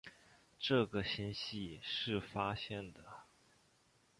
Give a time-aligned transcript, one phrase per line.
[0.59, 3.01] 这个星系是发现的。